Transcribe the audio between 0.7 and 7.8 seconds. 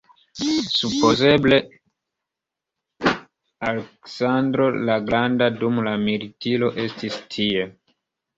Supozeble Aleksandro la Granda dum la militiro estis tie.